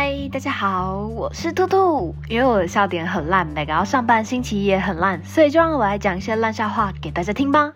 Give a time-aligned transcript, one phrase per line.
[0.00, 2.14] 嗨，大家好，我是兔兔。
[2.28, 7.72] 因为我的笑点很烂，每个要上班心情也很烂，所以就让我来讲一些烂笑话给大家听吧。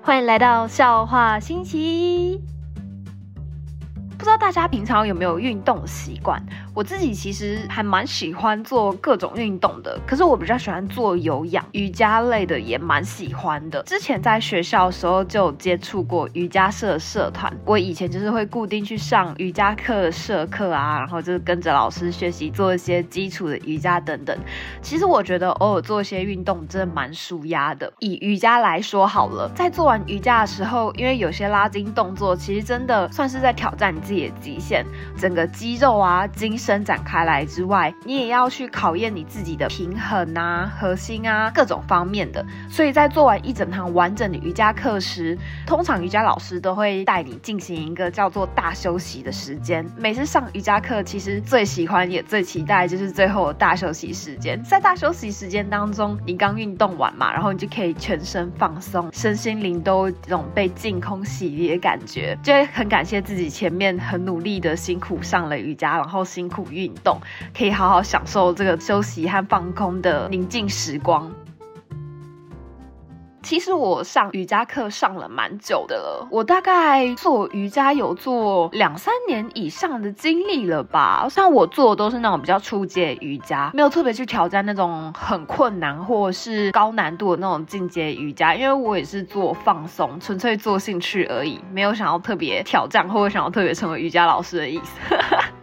[0.00, 2.40] 欢迎来到笑话星期一。
[4.16, 6.42] 不知道大家平常有没有运动习惯？
[6.76, 13.82] 我自己其实还蛮喜欢做各种运动的，可是我比较喜欢做有氧、瑜伽类的，也蛮喜欢的。
[13.84, 24.38] 之前在学校的时候就接触过瑜伽社社团，我以前就是会固定去上瑜伽课社课啊，然后就是跟着老师学习做一些基础的瑜伽等等。
[24.82, 27.90] 其实我觉得偶尔做一些运动真的蛮舒压的。
[28.00, 34.84] 以瑜伽来说好了，在做完瑜伽的时候，因为有些拉筋动作，其实真的算是在挑战你自己的极限，
[35.16, 42.44] 整个肌肉啊、筋伸展开来之外，你也要去考验你自己的平衡啊、核心啊各种方面的。
[42.68, 49.86] 所以在做完一整堂完整的瑜伽课时，通常瑜伽老师都会带你进行一个叫做大休息的时间。
[49.96, 54.60] 每次上瑜伽课，其实最喜欢也最期待就是最后的大休息时间。
[54.64, 64.26] 在大休息时间当中，你刚运动完嘛，然后你就可以全身放松，身心灵都这种被净空洗涤的感觉，就会很感谢自己前面很。
[64.26, 67.20] 努力的辛苦上了瑜伽，然后辛苦苦运动，
[67.54, 71.30] 可以好好享受这个休息和放空的宁静时光。
[73.46, 81.28] 其实我上瑜伽课上了蛮久的了，我大概做瑜伽有做两三年以上的经历了吧。
[81.30, 94.98] 像我做的都是那种比较初阶瑜伽，没有特别去挑战那种很困难或者是高难度的那种进阶瑜伽，因为我也是做放松，纯粹做兴趣而已，没有想要特别挑战或者想要特别成为瑜伽老师的意思。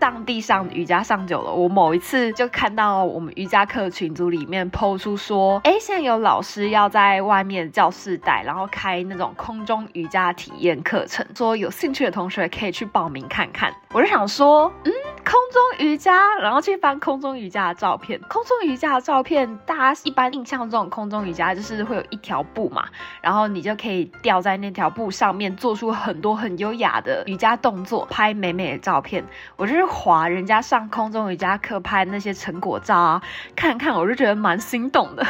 [0.03, 7.72] 上地上瑜伽上久了，我某一次就看到我们瑜伽课群组里面抛出说，哎，现在有老师要在外面。
[7.73, 13.73] 教室带，然后开那种空中瑜伽体验课程，说有兴趣的同学可以去报名看看。
[13.91, 14.91] 我就想说，嗯，
[15.25, 18.19] 空中瑜伽，然后去翻空中瑜伽的照片。
[18.29, 22.85] 空中瑜伽的照片，大家一般印象中的空中瑜伽就是会有一条布嘛，
[23.21, 29.23] 然后你就可以吊在那条布上面，做出很多很优雅的瑜伽动作，拍美美的照片。
[29.55, 33.21] 我就是滑人家上空中瑜伽课拍那些成果照啊，
[33.55, 35.25] 看看我就觉得蛮心动的。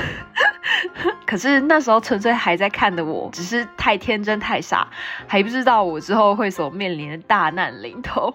[1.26, 4.88] 可是那时候纯粹还在看的我，只是太天真太傻，
[5.28, 8.34] 还不知道我之后会所面临的大难临头。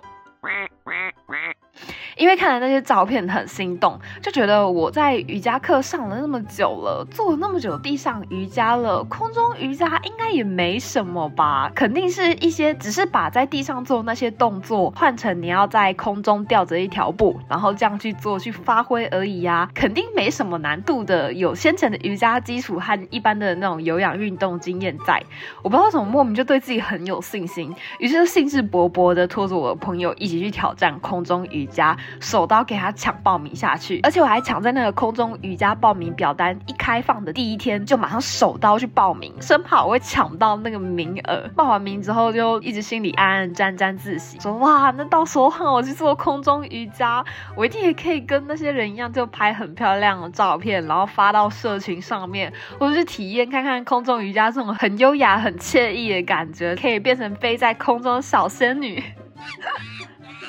[2.19, 11.71] 因为看了那些照片很心动，就觉得我在瑜伽课上了那么久了，做了那么久地上瑜伽了，空中瑜伽应该也没什么吧？
[11.75, 21.33] 肯定是一些只是把在地上做那些动作换成你要在空中吊着一条布，然后这样去做去发挥而已呀， 肯定没什么难度的。
[21.33, 25.23] 有先前的瑜伽基础和一般的那种有氧运动经验在，
[25.63, 31.97] 我不知道为什么莫名就对自己很有信心，于是兴致勃勃的拖着我的朋友一起去挑战空中瑜伽。
[32.21, 41.49] 手刀给他抢报名下去，而且我还抢在那个空中瑜伽报名表单一开放的第一天，就马上手刀去报名，生怕我会抢到那个名额。
[41.55, 47.25] 报完名之后，就一直心里暗暗沾沾自喜，说哇，那到时候我去做空中瑜伽，
[47.57, 59.03] 我一定也可以跟那些人一样，就拍很漂亮的照片，然后发到社群上面，或者是体验看看空中瑜伽这种很优雅、很惬意的感觉，可以变成飞在空中的小仙女。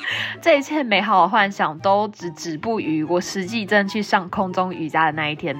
[0.41, 5.55] 这一切美好的幻想都只止步于我实际真去上空中瑜伽的那一天。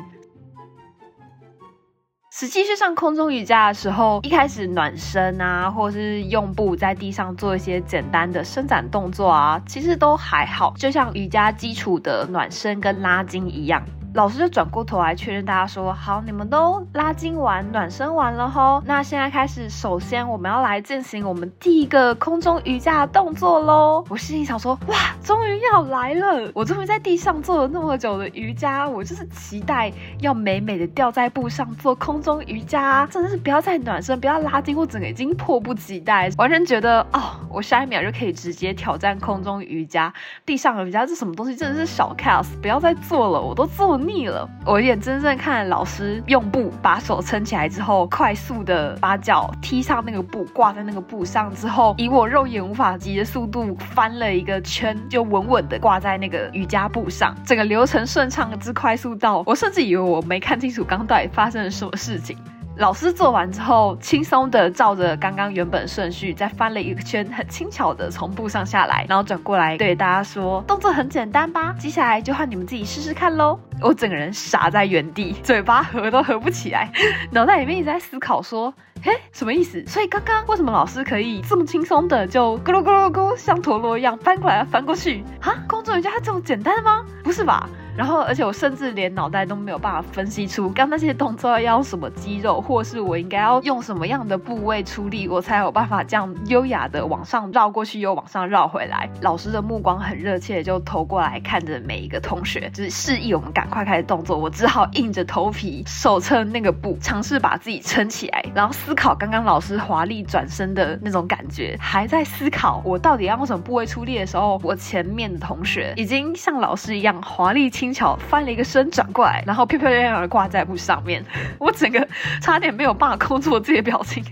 [2.31, 13.83] 实际去上空中瑜伽的时候，一开始暖身啊，或是用布在地上做一些简单的伸展动作啊，其实都还好，就像瑜伽基础的暖身跟拉筋一样。
[14.15, 26.51] 老师就转过头来确认大家说：“好，你们都拉筋完、暖身完了吼，那现在开始，首先我们要来进行我们第一个空中瑜伽的动作喽。”我心里想说：“哇，终于要来了！
[26.55, 40.11] 我终于在地上做了那么久的瑜伽，我就是期待要美美的吊在布上做空中瑜伽，真的是不要再暖身，不要拉筋，我整个已经迫不及待，完全觉得哦，我下一秒就可以直接挑战空中瑜伽。
[40.47, 57.35] 地上瑜伽这什么东西，真的是小 case，不要再做了，我都做。”腻了，我眼睁睁看老师用布把手撑起来之后，快速的把脚踢上那个布，挂在那个布上之后，以我肉眼无法及的速度翻了一个圈，就稳稳的挂在那个瑜伽布上。
[57.45, 62.37] 整个流程顺畅之快速到，我甚至以为我没看清楚刚到底发生了什么事情。
[62.79, 71.75] 老师做完之后，轻松的照着刚刚原本顺序再翻了一个圈，很轻巧的从步上下来，然后转过来对大家说：“动作很简单吧？
[71.77, 76.89] 接下来就换你们自己试试看喽。”我整个人傻在原地，嘴巴合都合不起来，
[77.31, 78.73] 脑袋里面一直在思考说
[79.03, 79.85] ：“嘿，什么意思？
[79.85, 85.21] 所以刚刚为什么老师可以这么轻松的就咕噜咕噜咕像陀螺一样翻过来翻过去？
[85.41, 87.03] 哈，空中瑜伽这么简单吗？
[87.25, 99.09] 不是吧？”然后，而且我甚至连脑袋都没有办法分析出刚那些动作要用什么肌肉，或是我应该要用什么样的部位出力，我才有办法这样优雅的往上绕过去，又往上绕回来。
[99.19, 104.37] 老师的目光很热切，就投过来看着每一个同学，就是示意我们赶快开始动作。
[104.37, 111.75] 我只好硬着头皮手撑那个布，尝试把自己撑起来，然后思考刚刚老师华丽转身的那种感觉。
[111.77, 117.88] 还在思考我到底要用什么部位出力的时候，我前面的同学已经像老师一样华丽轻。
[117.89, 121.25] 轻巧翻了一个身转过来，然后漂漂亮亮的挂在布上面，
[121.57, 122.07] 我整个
[122.39, 124.23] 差点没有办法控制我自己的表情。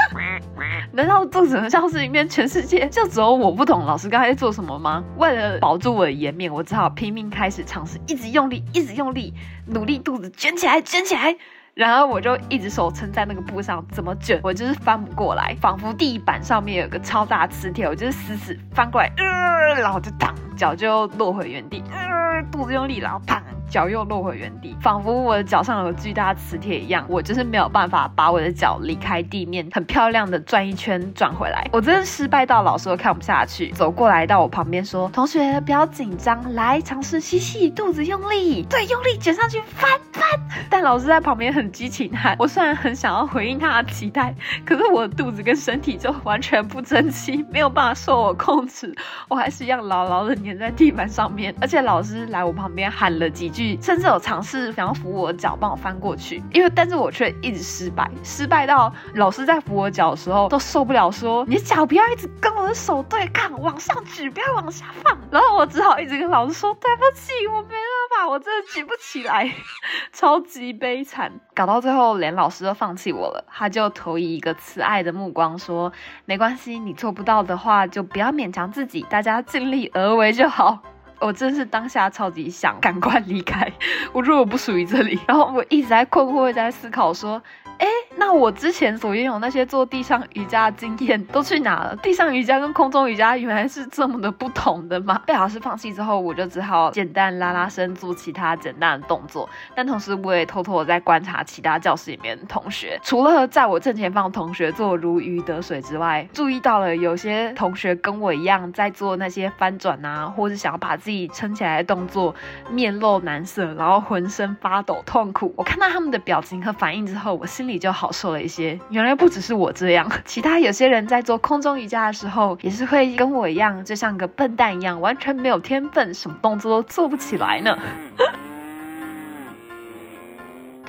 [0.92, 5.02] 难道这整个教室里面全世界就只有我不懂老师刚才在做什么吗？
[5.16, 9.32] 为了保住我的颜面，我只好拼命开始尝试，一直用力，一直用力，
[9.66, 11.34] 努力肚子卷起来，卷起来。
[11.76, 23.42] 然后我就一直手撑在那个布上，怎么卷我就是翻不过来，仿佛地板上面有个超大磁铁，我就是死死翻过来，呃，然后就躺脚就落回原地，呃，肚子用力，然后躺。
[23.68, 31.68] 脚又落回原地，仿佛我的脚上有巨大磁铁一样，我就是没有办法把我的脚离开地面，很漂亮的转一圈转回来。
[31.72, 40.22] 我真的失败到老师都看不下去，走过来到我旁边说：“同学不要紧张，来尝试吸气，肚子用力，对，用力卷上去，翻翻。”
[40.70, 44.34] 但老师在旁边很激情喊，我虽然很想要回应他的期待，
[44.64, 48.94] 可是我的肚子跟身体就完全不争气，没有办法受我控制，
[49.28, 51.54] 我还是一样牢牢的粘在地板上面。
[51.60, 53.48] 而且老师来我旁边喊了几
[53.80, 65.16] 甚至有尝试想要扶我的脚，帮我翻过去，因为但是我却一直失败，失败到老师在扶我脚的时候都受不了，说你脚不要一直跟我的手对抗，往上举，不要往下放。
[65.30, 69.50] 然后我只好一直跟老师说对不起，我没办法，我真的举不起来，
[70.12, 75.92] 超级悲惨，搞到最后连老师都放弃我了，他就投以一个慈爱的目光说
[76.24, 80.80] 没关系，你做不到的话就不要勉强自己，大家尽力而为就好。
[81.20, 83.70] 我真是当下超级想赶快离开，
[84.12, 87.42] 我如果不属于这里，然后我一直在困惑，在思考说。
[87.78, 87.85] 哎，
[88.18, 91.96] 那我之前所拥有那些做地上瑜伽的经验都去哪了？
[91.96, 95.20] 地上瑜伽跟空中瑜伽原来是这么的不同的吗？
[95.26, 99.48] 被老师放弃之后，我就只好简单拉拉伸，做其他简单的动作。
[99.74, 102.98] 但同时，我也偷偷的在观察其他教室里面的同学。
[103.02, 112.34] 除了在我正前方的同学做如鱼得水之外，注意到了有些同学跟我一样在做那些翻转啊，或是想要把自己撑起来的动作，
[112.70, 115.52] 面露难色，然后浑身发抖，痛苦。
[115.56, 117.46] 我看到他们的表情和反应之后，我。
[117.56, 118.78] 心里就好好受了一些。
[118.90, 127.76] 原来不只是我这样，其他有些人在做空中瑜伽的时候，也是会跟我一样，就像个笨蛋一样，完全没有天分，什么动作都做不起来呢。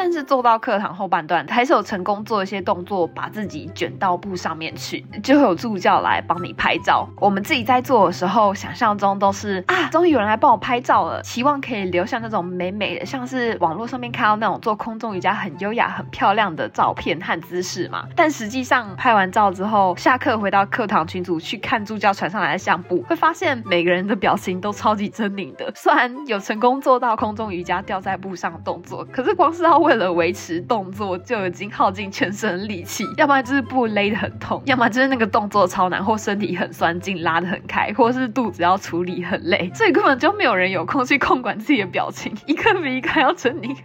[0.07, 7.05] 但是做到课堂后半段，还是有成功做一些动作，把自己卷到布上面去，就有助教来帮你拍照。
[7.17, 18.07] 我们自己在做的时候，想象中都是啊，终于有人来帮我拍照了，期望可以留下那种美美的，像是网络上面看到那种做空中瑜伽很优雅、很漂亮的照片和姿势嘛。
[18.15, 25.69] 但实际上拍完照之后，下课回到课堂群组去看助教传上来的相簿，会发现每个人的表情都超级狰狞的。
[25.75, 29.77] 虽然有成功做到空中瑜伽吊在布上的动作，可是光是要。
[29.77, 43.75] 为了维持动作，就已经耗尽全身力气，要不然就是布勒得很痛，要么就是那个动作超难，或身体很酸劲拉得很开，或是肚子要处理很累，所以根本就没有人有空去控管自己的表情， 一个比一个要狰狞，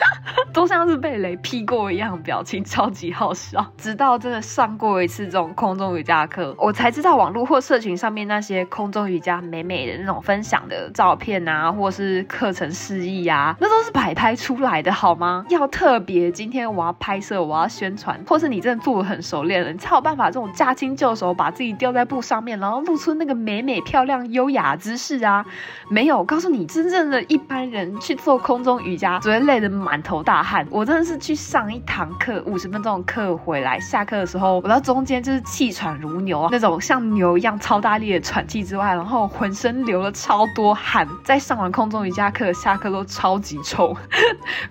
[0.52, 3.64] 都像是被雷劈过一样，表情超级好笑。
[3.76, 15.44] 直到真的上过一次这种空中瑜伽课，我才知道网络或社群上面那些空中瑜伽美美的那种分享的照片啊，或是课程示意啊，那都是摆拍出来的好吗？
[15.52, 25.44] 要特别，今天我要拍摄，我要宣传，或是你真的做得很熟练了，你才有办法这种驾轻就熟，把自己吊在布上面，然后露出那个美美漂亮优雅姿势啊！
[25.88, 30.66] 没有，我告诉你，真正的一般人去做空中瑜伽，只会累得满头大汗。
[30.70, 41.06] 我真的是去上一堂课，五十分钟的课回来，下课的时候，我到中间就是气喘如牛啊，那种像牛一样超大力的喘气之外，然后浑身流了超多汗。
[41.24, 43.94] 在上完空中瑜伽课，下课都超级臭，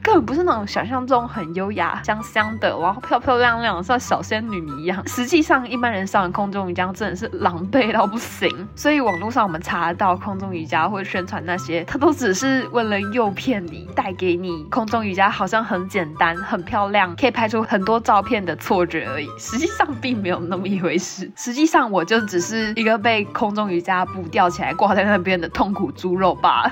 [0.01, 0.65] 根本不是那种。
[0.71, 5.05] 想象中很优雅、香香的，然后漂漂亮亮，像小仙女一样。
[5.05, 8.49] 实际上，一般人上空中瑜伽真的是狼狈到不行。
[8.73, 19.27] 所以网络上我们查到空中瑜伽或宣传那些，它都只是为了诱骗你，带给你空中瑜伽好像很简单、很漂亮，可以拍出很多照片的错觉而已。
[19.37, 21.29] 实际上并没有那么一回事。
[21.35, 26.71] 实际上，我就只是一个被空中瑜伽布吊起来挂在那边的痛苦猪肉罢了。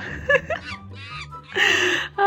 [2.14, 2.22] 啊，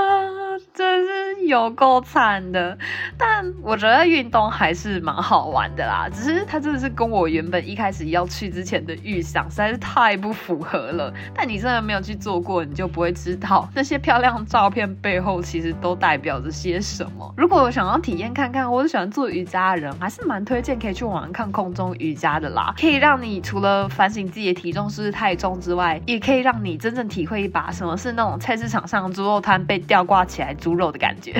[0.73, 2.77] 真是有够惨的！
[3.17, 11.13] 但我觉得运动还是蛮好玩的啦，只是它真的是跟我原本一开始要去之前的预想实在是太不符合了。
[11.33, 17.33] 但你真的没有去做过，你就不会知道那些漂亮照片背后其实都代表着些什么。
[17.37, 29.12] 如果想要体验看看，或是喜欢做瑜伽的人，还是蛮推荐可以去网上看空中瑜伽的啦，可以让你除了反省自己的体重是不是太重之外，也可以让你真正体会一把什么是那种菜市场上。
[29.13, 31.33] 猪肉摊被吊挂起来，猪肉的感觉。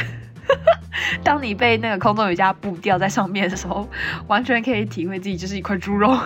[1.23, 3.87] 当你被那个空中瑜伽布吊在上面的时候，
[4.27, 6.09] 完全可以体会自己就是一块猪肉。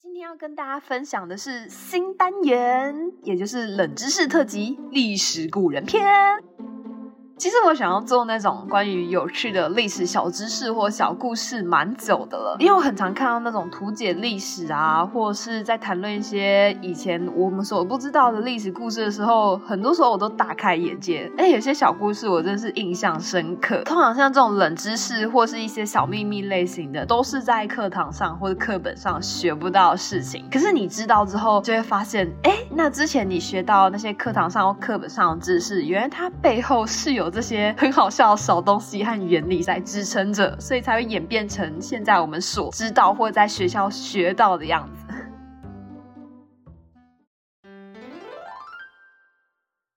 [0.00, 6.02] 今天要跟大家分享的是新单元，也就是冷知识特辑——历史古人篇。
[7.38, 21.30] 其实我想要做那种关于有趣的历史小知识或小故事蛮久的了，因为我很常看到那种图解历史啊，或是在谈论一些以前我们所不知道的历史故事的时候，很多时候我都大开眼界。
[21.36, 23.82] 哎，有些小故事我真是印象深刻。
[23.84, 30.42] 通常像这种冷知识或是一些小秘密类型的，都是在课堂上或者课本上学不到的事情。
[30.50, 45.02] 可是你知道之后，就会发现，哎，那之前你学到那些课堂上或课本上的知识，原来它背后是有这些很好笑的小东西和原理在支撑着，所以才会演变成现在我们所知道或在学校学到的样子。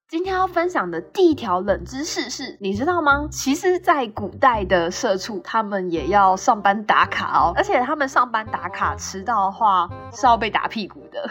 [0.09, 3.27] 今天要分享的第一条冷知识是，你知道吗？
[3.29, 11.29] 其实，在古代的社畜，他们也要上班打卡哦，而且他们上班打卡迟到的话是要被打屁股的。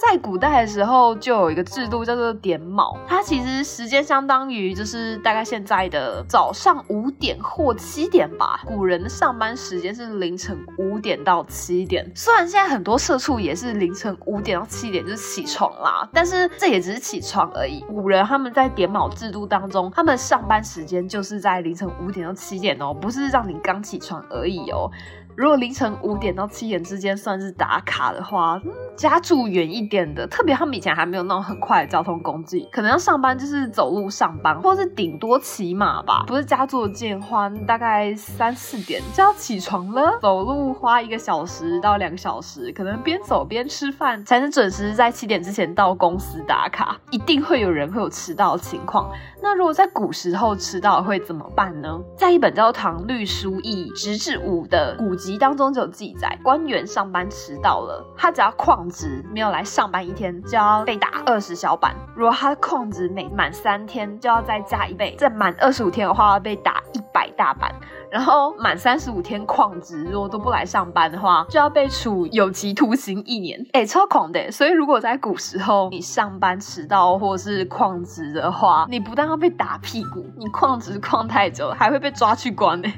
[0.00, 8.62] 在古代的时候，就有一个制度叫做点卯，它其实时间相当于就是大概现在的早上五点或七点吧。
[8.66, 17.80] 古人的上班时间是凌晨五点到七点，虽然现在很多社畜也是凌晨五点到七点就起床啦，但是这也只是起床而已。
[17.88, 24.90] 古人他们在点卯制度当中，他们上班时间就是在凌晨五点到七点哦，不是让你刚起床而已哦。
[25.36, 28.60] 如果凌晨五点到七点之间算是打卡的话，
[28.96, 36.24] 家住远一点的，特别他们以前还没有那种很快的交通工具，可能要上班就是走路上班，或是顶多骑马吧。
[36.26, 46.98] 不是家住近的话，大概三四点就要起床了，走路花一个小时到两个小时，可能边走边吃饭，才能准时在七点之前到公司打卡。
[47.10, 49.10] 一定会有人会有迟到的情况。
[49.42, 51.98] 那如果在古时候迟到会怎么办呢？
[52.16, 67.70] 在一本叫《唐律疏议直至五》的古籍当中就有记载，官员上班迟到了，他只要旷职没有来上班一天，就要被打二十小板；如果他旷职每满三天，就要再加一倍；再满二十五天的话，要被打一百大板。
[68.10, 73.64] 然后满三十五天旷职，如果都不来上班的话，就要被处有期徒刑一年。
[73.72, 74.50] 哎，超狂的！
[74.50, 82.88] 所以如果在古时候你上班迟到或是旷职的话，你不但要被打屁股，你旷职旷太久，还会被抓去关呢。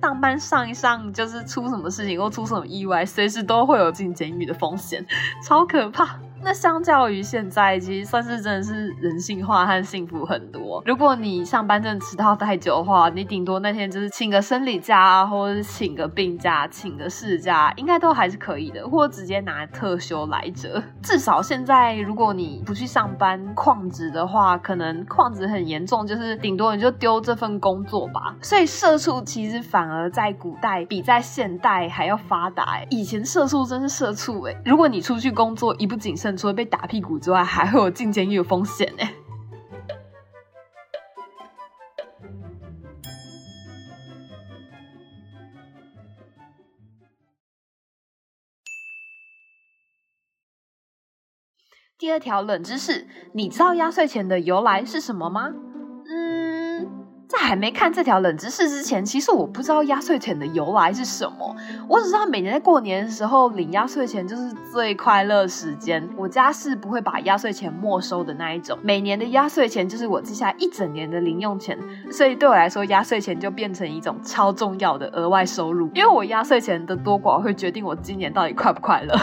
[0.00, 5.04] 上班上一上，就是出什么事情或出什么意外，随时都会有进监狱的风险，
[5.44, 6.18] 超可怕。
[6.42, 10.82] 那相较于现在，其实算是真的是人性化和幸福很多。
[10.86, 20.82] 如果你上班真的迟到太久的话，你顶多那天就是请个生理假啊，或者是请个病假，请个事假，应该都还是可以的，或直接拿特休来着。
[21.02, 28.36] 至少现在，如果你不去上班旷职的话，可能旷职很严重，就是顶多你就丢这份工作吧。
[28.40, 32.86] 所以社畜其实反而在古代比在现代还要发达欸。
[32.90, 39.04] 以前社畜真是社畜欸，如果你出去工作一不谨慎，除了被打屁股之外，还会有进监狱的风险呢。
[51.98, 55.52] 第二条冷知识，你知道压岁钱的由来是什么吗？
[57.28, 61.54] 在还没看这条冷知识之前，其实我不知道压岁钱的由来是什么。
[61.86, 66.08] 我只知道每年在过年的时候领压岁钱就是最快乐时间。
[66.16, 71.78] 我家是不会把压岁钱没收的那一种，每年的压岁钱就是我接下来一整年的零用钱，
[72.10, 75.90] 所以对我来说，压岁钱就变成一种超重要的额外收入。
[75.94, 79.14] 因为我压岁钱的多寡会决定我今年到底快不快乐。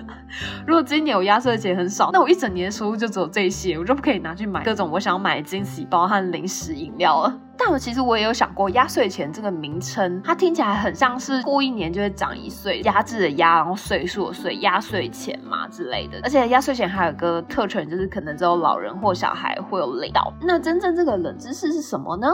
[0.66, 7.38] 如果今年我压岁钱很少，那我一整年的收入就只有这些，我就不可以拿去买各种我想要买的惊喜包和零食饮料了。
[7.56, 16.20] 但我其实我也有想过，压岁钱这个名称，它听起来很像是过一年就会长一岁，压制的压，然后岁数的岁，压岁钱嘛之类的。
[16.22, 20.32] 而且压岁钱还有个特权，就是可能只有老人或小孩会有领到。
[20.40, 22.28] 那真正这个冷知识是什么呢？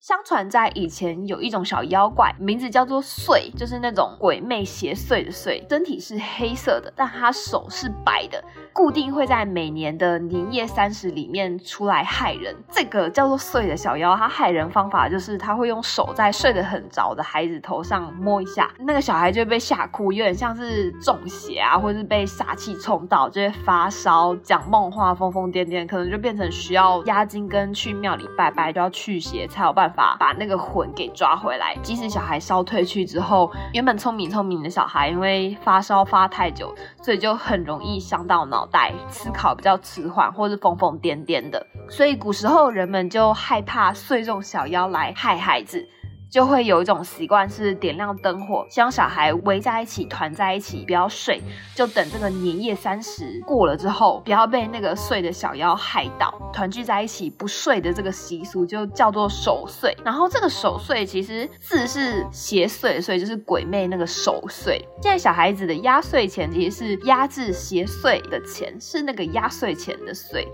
[0.00, 8.42] 相传在以前有一种小妖怪，名字叫做祟，就是那种鬼魅邪祟的祟，身体是黑色的，但他手是白的。
[8.72, 12.56] 固定会在每年的年夜三十里面出来害人。
[12.70, 31.76] 这个叫做祟的小妖，他害人方法就是他会用手在睡得很着的孩子头上摸一下，那个小孩就会被吓哭，有点像是中邪啊，或是被煞气冲到，就会发烧、讲梦话、疯疯癫癫，可能就变成需要押金跟去庙里拜拜，就要驱邪才有办法把那个魂给抓回来。
[31.82, 38.66] 即使小孩烧退去之后，原本聪明聪明的小孩，因为发烧发太久，所以就很容易伤到脑。
[38.70, 45.88] 袋思考比较迟缓，或是疯疯癫癫的，所以古时候人们就害怕睡这种小妖来害孩子。
[46.30, 51.42] 就会有一种习惯是点亮灯火，希望小孩围在一起，团在一起，不要睡，
[51.74, 59.96] 就等这个年夜三十过了之后，不要被那个睡的小妖害到，团聚在一起不睡的这个习俗就叫做守岁。
[60.04, 64.80] 然后这个守岁其实字是邪祟，所以就是鬼魅那个守岁。
[65.02, 70.46] 现在小孩子的压岁钱其实是压制邪祟的钱，是那个压岁钱的岁，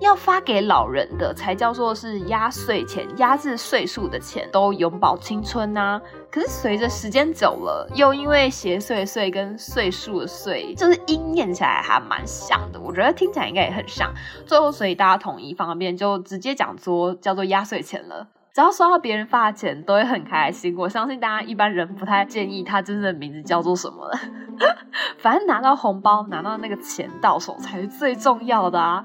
[0.00, 12.80] 要发给老人的才叫做是压岁钱，压制岁数的钱都永保青春呐、啊，可是随着时间久了，又因为邪祟的岁跟岁数的岁，就是音念起来还蛮像的。
[12.80, 14.12] 我觉得听起来应该也很像。
[14.46, 18.26] 最后，所以大家统一方便，就直接讲说叫做压岁钱了。
[18.52, 20.76] 只要收到别人发的钱，都会很开心。
[20.76, 24.18] 我相信大家一般人不太建议他真正的名字叫做什么了。
[25.18, 29.04] 反正拿到红包，拿到那个钱到手才是最重要的啊。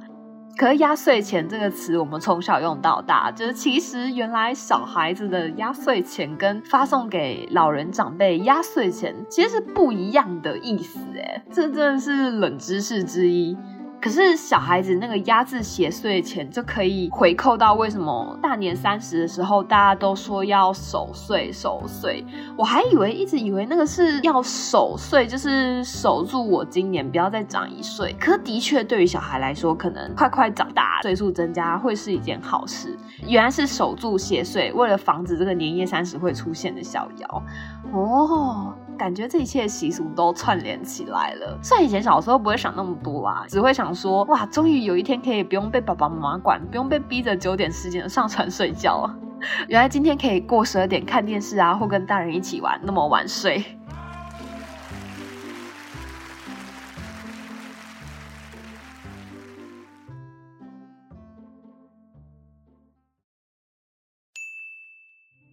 [0.57, 13.57] 可是压岁钱这个词，我们从小用到大，就是其实原来小孩子的压岁钱跟发送给老人长辈压岁钱其实是不一样的意思，诶，这真的是冷知识之一。
[14.05, 22.23] 可是小孩子那个压制邪祟钱就可以回扣到为什么大年三十的时候大家都说要守岁守岁？
[22.55, 28.15] 我还以为一直以为那个是要守岁，就是守住我今年不要再长一岁。
[28.19, 32.95] 可的确对于小孩来说，可能快快长大，岁数增加会是一件好事。
[33.25, 37.43] 原来是守住邪祟，为了防止这个年夜三十会出现的小妖
[37.91, 38.71] 哦。
[38.95, 41.59] 感觉这一切习俗都串联起来了。
[41.61, 49.09] 虽然以前小时候不会想那么多啦，只会想说哇，终于有一天可以不用被爸爸妈妈管，不用被逼着九点十点上床睡觉。
[49.67, 53.63] 原来今天可以过十二点看电视啊，或跟大人一起玩，那么晚睡。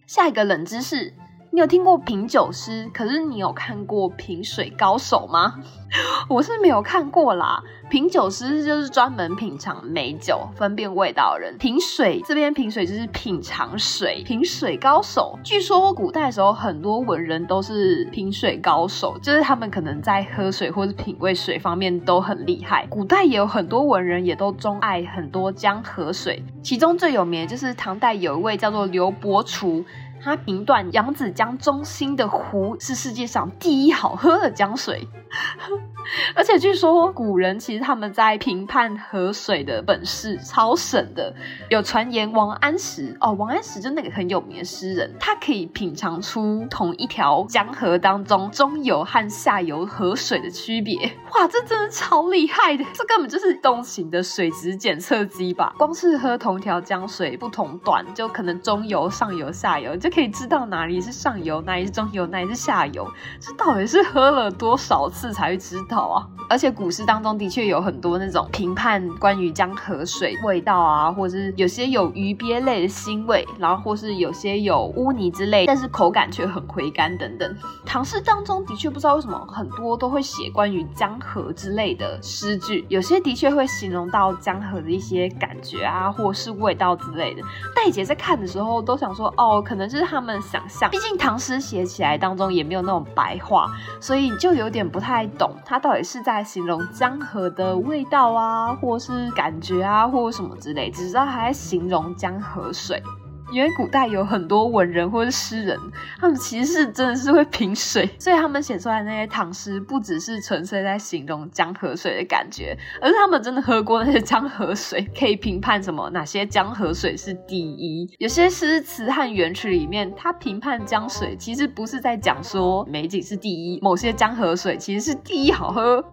[0.07, 1.13] 下一个冷知识。
[1.55, 2.89] 你有听过品酒师？
[2.91, 5.53] 可是你有看过品水高手吗？
[6.27, 7.61] 我是没有看过啦。
[7.91, 11.55] 品酒师就是专门品尝美酒、分辨味道的人。
[11.59, 14.23] 品水这边品水就是品尝水。
[14.25, 22.87] 品水高手，据说古代的时候很多文人都是品水高手，就是他们可能在喝水或者品味水方面都很厉害。
[22.89, 29.85] 古代也有很多文人也都钟爱很多江河水，其中最有名的就是唐代有一位叫做刘伯厨。
[30.23, 35.05] 他评断扬子江中心的湖是世界上第一好喝的江水，
[36.33, 41.35] 而且据说古人其实他们在评判河水的本事超神的。
[41.69, 50.95] 有传言王安石哦，王安石就那个很有名的诗人，他可以品尝出同一条江河当中中游和下游河水的区别。
[51.33, 55.73] 哇，这真的超厉害的，这根本就是东行的水质检测机吧？
[55.77, 60.12] 光是喝同条江水不同段，就可能中游、上游、下游就。
[60.13, 63.11] 可以知道哪里是上游，哪里是中游，哪里是下游？
[63.39, 66.27] 这到底是喝了多少次才会知道啊？
[66.47, 77.55] 而且古诗当中的确有很多那种评判关于江河水味道啊，或者是有些有鱼鳖类的腥味，然后或是有些有污泥之类，但是口感却很回甘等等。
[77.83, 87.41] 唐诗当中的确不知道为什么很多都会写关于江河之类的诗句，有些的确会形容到江河的一些感觉啊，或是味道之类的。
[87.75, 103.01] 戴姐在看的时候都想说，哦，可能就他们想象，毕竟唐诗写起来当中也没有那种白话，所以就有点不太懂，他到底是在形容江河的味道啊，或是感觉啊，或什么之类，只知道还在形容江河水。
[103.51, 105.77] 因为古代有很多文人或是诗人，
[106.19, 118.09] 他们其实是真的是会评水，所以他们写出来那些唐诗不只是纯粹在形容江河水的感觉，而是他们真的喝过那些江河水，可以评判什么哪些江河水是第一。
[118.19, 126.03] 有些诗词和元曲里面，他评判江水，其实不是在讲说美景是第一，某些江河水其实是第一好喝。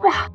[0.00, 0.28] 哇！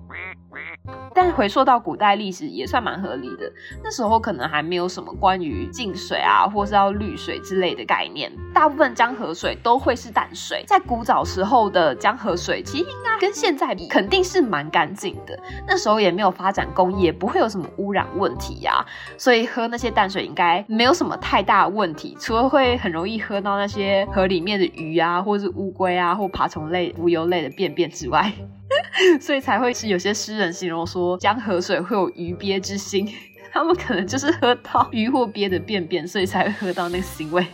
[1.13, 3.51] 但回溯到古代历史也算蛮合理的，
[3.83, 10.63] 那时候可能还没有什么关于净水啊，或是要滤水之类的概念，大部分江河水都会是淡水。
[10.67, 15.37] 在古早时候的江河水，其实应该跟现在比，肯定是蛮干净的。
[15.67, 18.85] 那时候也没有发展工业，不会有什么污染问题呀、
[19.17, 28.31] 所以喝那些淡水应该没有什么太大问题，除了会很容易喝到那些河里面的鱼啊，或是乌龟啊，或爬虫类、浮游类的便便之外。
[29.21, 33.07] 所以才会是有些诗人形容说江河水会有鱼鳖之心，
[33.51, 37.45] 他们可能就是喝到鱼或鳖的便便，所以才会喝到那个腥味。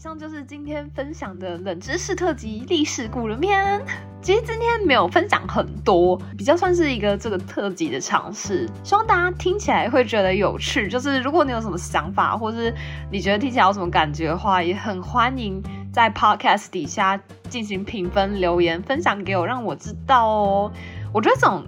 [0.00, 3.78] 以上就是今天分享的冷知识特辑《历史古人篇》。
[4.22, 10.88] 其实今天没有分享很多，比较算是一个这个特辑的尝试，希望大家听起来会觉得有趣。
[10.88, 12.74] 就是如果你有什么想法，或是
[13.12, 20.72] 你觉得听起来有什么感觉的话，也很欢迎在 Podcast 底下进行评分、留言、分享给我，让我知道哦。
[21.12, 21.62] 我觉得这种。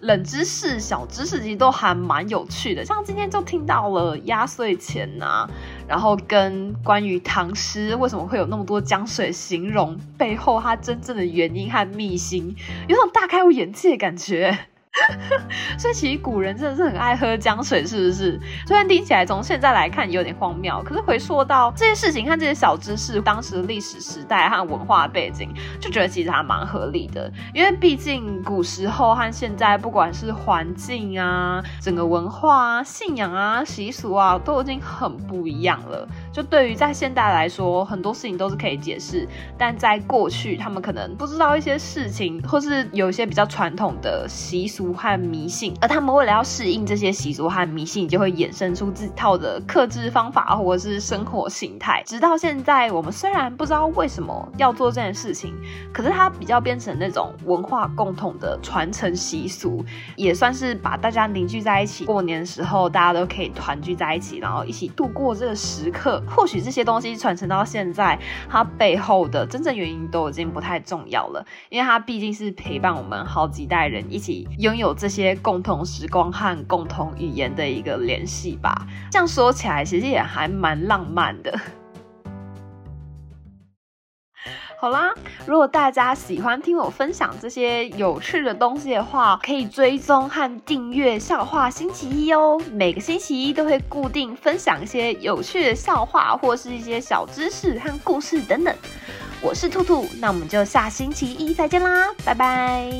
[0.00, 5.48] 冷知识、小知识其实都还蛮有趣的，像今天就听到了压岁钱呐、
[5.86, 12.54] 然后跟关于唐诗为什么会有那么多江水形容背后它真正的原因和秘辛，
[12.88, 14.58] 有种大开我眼界的感觉。
[15.76, 18.40] 所以其实古人真的是很爱喝江水，是不是？
[18.66, 27.30] 虽然听起来从现在来看有点荒谬，可是回溯到这些事情和这些小知识，当时的历史时代和文化背景，就觉得其实还蛮合理的。
[27.52, 36.08] 因为毕竟古时候和现在，不管是环境啊、整个文化啊、信仰啊、习俗啊，都已经很不一样了。
[36.34, 44.92] 就对于在现代来说，很多事情都是可以解释，但在过去，他们可能不知道一些事情，或是有一些比较传统的习俗。
[45.04, 52.02] 和迷信，而他们为了要适应这些习俗和迷信，就会衍生出自己套的克制方法或者是生活形态。
[52.06, 55.52] 直到现在，我们虽然不知道为什么要做这件事情，
[55.92, 59.84] 可是它比较变成那种文化共同的传承习俗，
[60.16, 62.06] 也算是把大家凝聚在一起。
[62.06, 66.22] 过年的时候，大家都可以团聚在一起，然后一起度过这个时刻。
[66.28, 68.18] 或许这些东西传承到现在，
[68.50, 74.74] 它背后的真正原因都已经不太重要了，因为它毕竟是陪伴我们好几代人一起拥。
[74.74, 78.74] 有这些共同时光和共同语言的一个联系吧，
[79.08, 81.56] 这样说起来其实也还蛮浪漫的。
[84.84, 85.14] 好啦，
[85.46, 92.60] 如果大家喜欢听我分享这些有趣的东西的话，可以追踪和订阅笑话星期一哦。
[92.70, 98.76] 每个星期一都会固定分享一些有趣的笑话，或是一些小知识和故事等等。
[99.40, 102.92] 我是兔兔，那我们就下星期一再见啦，拜拜。